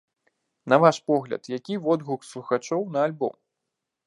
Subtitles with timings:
[0.71, 3.35] На ваш погляд, які водгук слухачоў на альбом?